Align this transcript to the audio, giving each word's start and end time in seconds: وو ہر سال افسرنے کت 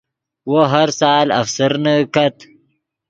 وو 0.49 0.61
ہر 0.71 0.87
سال 1.01 1.27
افسرنے 1.39 1.95
کت 2.13 2.35